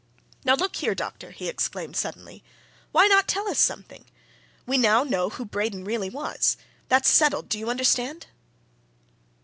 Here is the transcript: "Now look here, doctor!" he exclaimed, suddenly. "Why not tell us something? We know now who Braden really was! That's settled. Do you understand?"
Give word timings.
"Now 0.43 0.55
look 0.55 0.77
here, 0.77 0.95
doctor!" 0.95 1.29
he 1.29 1.47
exclaimed, 1.47 1.95
suddenly. 1.95 2.43
"Why 2.91 3.05
not 3.07 3.27
tell 3.27 3.47
us 3.47 3.59
something? 3.59 4.05
We 4.65 4.79
know 4.79 5.03
now 5.03 5.29
who 5.29 5.45
Braden 5.45 5.83
really 5.85 6.09
was! 6.09 6.57
That's 6.87 7.07
settled. 7.07 7.49
Do 7.49 7.59
you 7.59 7.69
understand?" 7.69 8.25